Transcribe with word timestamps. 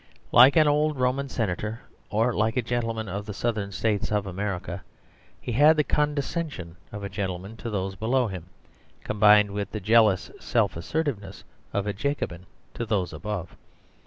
Like 0.31 0.55
an 0.55 0.67
old 0.67 0.97
Roman 0.97 1.29
senator, 1.29 1.81
or 2.09 2.33
like 2.33 2.57
a 2.57 2.63
gentleman 2.63 3.07
of 3.07 3.27
the 3.27 3.35
Southern 3.35 3.71
States 3.71 4.11
of 4.11 4.25
America, 4.25 4.81
he 5.39 5.51
had 5.51 5.77
the 5.77 5.83
condescension 5.83 6.75
of 6.91 7.03
a 7.03 7.07
gentleman 7.07 7.55
to 7.57 7.69
those 7.69 7.93
below 7.93 8.25
him, 8.25 8.45
combined 9.03 9.51
with 9.51 9.69
the 9.69 9.79
jealous 9.79 10.31
self 10.39 10.75
assertiveness 10.75 11.43
of 11.71 11.85
a 11.85 11.93
Jacobin 11.93 12.47
to 12.73 12.83
those 12.83 13.13
above. 13.13 13.55